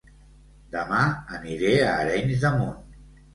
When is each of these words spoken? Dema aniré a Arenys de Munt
Dema 0.75 1.01
aniré 1.41 1.75
a 1.83 1.93
Arenys 2.07 2.47
de 2.47 2.53
Munt 2.57 2.83